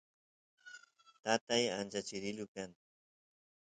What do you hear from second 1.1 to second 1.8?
tatay